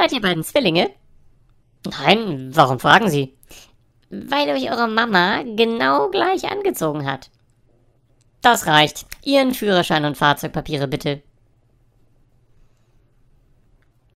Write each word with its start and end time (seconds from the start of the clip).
Seid 0.00 0.12
ihr 0.12 0.22
beiden 0.22 0.42
Zwillinge? 0.42 0.88
Nein, 1.84 2.52
warum 2.54 2.80
fragen 2.80 3.10
Sie? 3.10 3.36
Weil 4.08 4.48
euch 4.48 4.70
eure 4.70 4.88
Mama 4.88 5.42
genau 5.42 6.08
gleich 6.08 6.50
angezogen 6.50 7.04
hat. 7.04 7.28
Das 8.40 8.66
reicht. 8.66 9.04
Ihren 9.22 9.52
Führerschein 9.52 10.06
und 10.06 10.16
Fahrzeugpapiere 10.16 10.88
bitte. 10.88 11.22